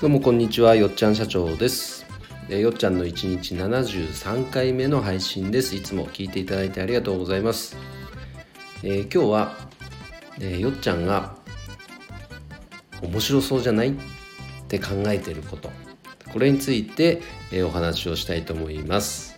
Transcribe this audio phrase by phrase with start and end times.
[0.00, 2.06] どうもこんにちはよっちゃん社長です。
[2.48, 5.76] よっちゃんの1日73回目の配信です。
[5.76, 7.76] いつも聞いていただいてありがとうございます、
[8.82, 9.58] えー、今日は、
[10.40, 11.36] えー、よっちゃんが
[13.02, 13.94] 面白そうじゃないっ
[14.68, 15.70] て考えてること。
[16.32, 17.20] これについて、
[17.52, 19.36] えー、お話をしたいと思います。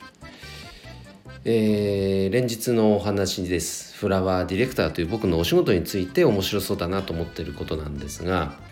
[1.44, 3.96] えー、連日のお話です。
[3.96, 8.70] フラワーディレクターという僕のお仕事について面白そうだなと思っていることなんですが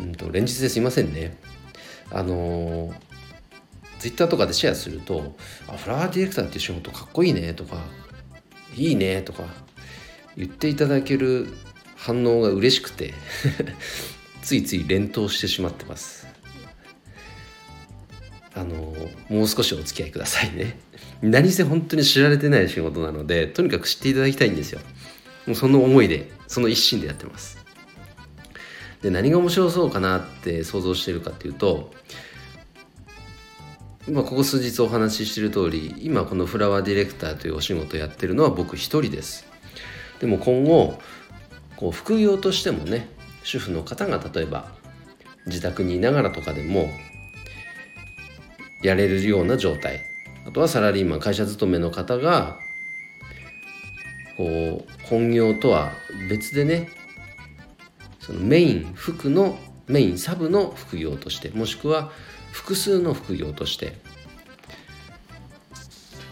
[0.00, 1.36] うんと連日ですいませんね。
[2.10, 2.94] あの
[3.98, 5.36] ツイッターとかでシェアすると
[5.68, 7.82] 「あフラワーディレクターっていう仕事かっこいいね」とか
[8.76, 9.44] 「いいね」とか
[10.36, 11.48] 言っていただける
[11.96, 13.14] 反応が嬉しくて
[14.42, 16.26] ついつい連投してしまってます。
[18.54, 18.94] あの
[19.28, 20.78] もう少しお付き合いくださいね。
[21.20, 24.80] 何せ本当に知られてない仕事なのでとにかく知っていただきたいんですよ。
[25.46, 27.65] もうその思いでその一心でやってます。
[29.06, 31.92] で何が面白そうかなって想像してるかっていうと
[34.08, 39.46] まあ、ここ数日お話ししてる通り今このフラワーディレクターというお仕事をやってるのは僕一人です。
[40.20, 41.00] でも今後
[41.76, 43.08] こう副業としてもね
[43.42, 44.70] 主婦の方が例えば
[45.46, 46.88] 自宅にいながらとかでも
[48.80, 50.04] やれるような状態。
[50.46, 52.60] あとはサラリーマン会社勤めの方が
[54.36, 55.90] こう本業とは
[56.30, 56.90] 別でね
[58.26, 62.10] そのメイン副のメインサブの副業としてもしくは
[62.50, 63.96] 複数の副業として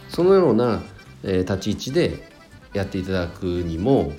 [0.08, 0.82] そのような、
[1.22, 2.28] え、立ち位置で
[2.72, 4.12] やっていただくにも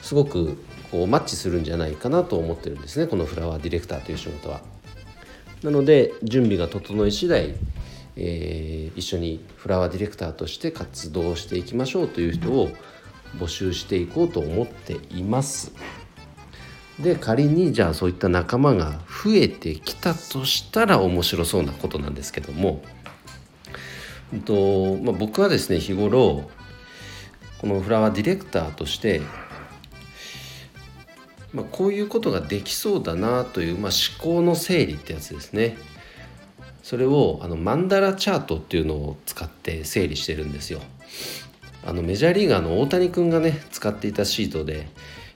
[0.00, 0.56] すごく
[0.90, 4.60] こうマッチするんじゃないかなと思ってるんですねこのフラワーディレクターという仕事は。
[5.62, 7.54] なので準備が整い次第、
[8.16, 12.70] えー、一緒にフラワーディレクターとして活動していきましょうという人を
[13.38, 15.72] 募集していこうと思っています。
[17.00, 22.82] で仮にじゃあそういった仲間が増えてきたとしたら面白そうなことなんですけども、
[24.32, 26.50] うんとまあ、僕はですね日頃
[27.58, 29.20] このフラワーディレクターとして、
[31.52, 35.76] まあ、こういうことができそうだなという、まあ、思考の整理ってやつですね。
[36.82, 40.80] それをあのマンダラチャートっていうのを使って整理してるんですよ。
[41.84, 44.88] あのメジャーリーガーの大谷君がね使っていたシートで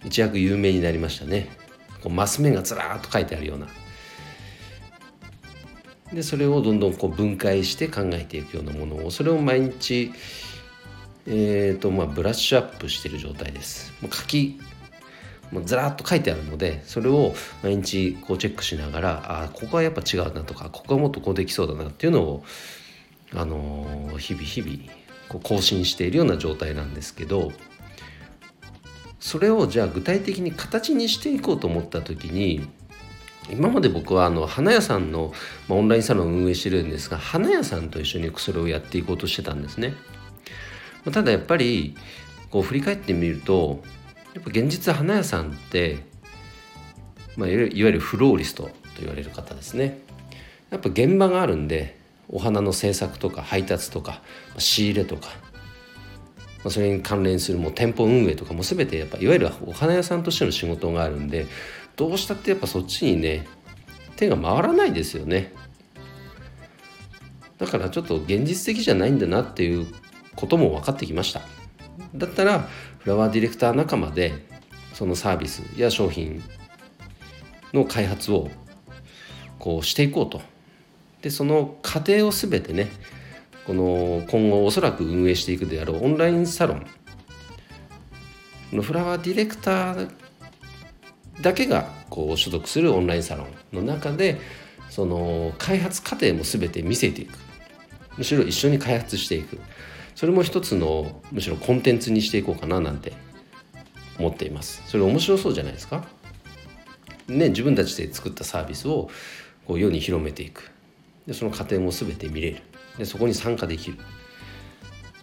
[0.05, 1.49] 一躍有名になりましたね。
[2.03, 3.66] こうマス目がずらっと書いてあるような。
[6.12, 10.12] でそれをどんどんこう分解して考えていくようなものをそれを毎日
[11.27, 13.93] えーとまあ、ブラッシュアップしている状態です。
[14.00, 14.59] もう書き
[15.53, 22.44] もうずらっと書いてあるのでそれを毎日こうチェックしながらあここはやっぱ違うなとかここはもっとこうできそうだなっていうのを、
[23.34, 24.78] あのー、日々日々
[25.28, 27.53] こう更新しているような状態なんですけど
[29.20, 32.66] それをじゃあ具体的に形にしていこうと思った時に
[33.50, 35.32] 今まで僕はあの花屋さんの、
[35.69, 39.94] まあ、オンラインサロンを運営してるんですが花屋さんと一緒にそれをやっていこうとしてたんですね。
[41.12, 41.97] ただやっぱり
[42.50, 43.82] こう振り返ってみると
[44.34, 45.98] やっぱ現実花屋さんって、
[47.36, 48.70] まあ、いわゆるフローリストと
[49.00, 49.98] 言われる方ですね。
[50.70, 51.98] やっぱ現場があるんで
[52.28, 54.22] お花の製作とか配達とか
[54.59, 55.30] 仕入れとか
[56.62, 61.47] まあ、それに関連するもう店舗運営とかも全てやっぱいわゆるお花屋さんとしての仕事があるんで
[61.97, 63.47] どうしたってやっぱそっちにね
[64.16, 65.54] 手が回らないですよね。
[67.59, 69.87] だからちょっと現実的じゃないんだなっていう
[70.34, 71.43] ことも分かってきました。
[72.15, 74.47] だったらフラワーディレクター仲間で
[74.92, 76.42] そのサービスや商品
[77.72, 78.50] の開発を
[79.59, 80.42] こうしていこうと。
[81.22, 82.91] でその過程を全てね
[83.70, 86.84] この今後おそらく運営していくであろうオンラインサロン
[88.72, 90.10] のフラワーディレクター
[91.41, 94.41] だけがこう所属するオンラインサロンの中で
[94.88, 97.38] その開発過程も全て見せていく。
[98.19, 99.60] むしろ一緒に開発していく。
[100.16, 103.12] それも一つのむしろコンテンツにしていこうかななんて
[104.18, 104.83] 思っています。
[104.89, 106.09] それ面白そうじゃないですか？
[107.28, 109.10] ね自分たちで作ったサービスを
[109.65, 110.72] こう世に広めていく。
[111.28, 112.62] でその過程も全て見れる。
[112.98, 113.98] でそこに参加できる。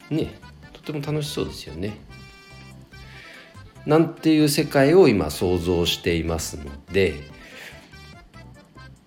[0.09, 0.33] ね
[0.73, 1.97] とても楽しそうですよね。
[3.85, 7.13] なんていう世界を今想像していますので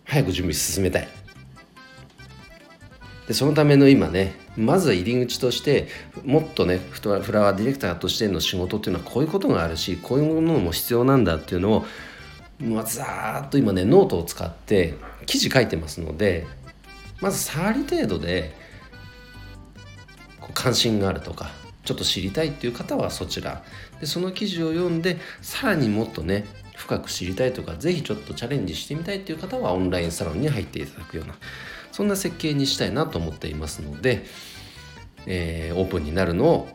[0.04, 1.08] 早く準備進めたい。
[3.28, 5.88] でそのための今ねまずは入り口として
[6.24, 11.84] もっとねフラワーディレクターとしての仕事っていうのはこういうことがあるしこういうものも必要なんだっていうのを
[12.60, 14.94] まあ、ざーっと今ねノートを使って
[15.26, 16.46] 記事書いてますので
[17.20, 18.54] まず触り程度で
[20.54, 21.50] 関心があるとか
[21.84, 23.62] ちょっと知りたいっていう方はそちら
[24.00, 26.46] でその記事を読んでさらにもっとね
[26.76, 31.34] 深く知りたいとか是非ちょっとチャレンジしてみたいっていう方はオンラインサロンに入っていただくような
[31.92, 34.24] そんな設計にしたいなと思っていますので、
[35.26, 36.68] えー、オープンになるのを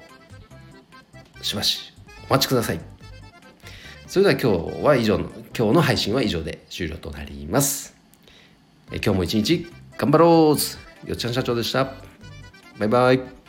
[1.42, 1.94] しばし
[2.30, 2.80] お待ちください。
[4.08, 7.96] それでは今日は以上の今日の配信は以上で終了となります。
[8.92, 10.58] え今日も一日頑張ろ
[11.06, 11.94] うよっちゃん社長でした。
[12.78, 13.45] バイバイ。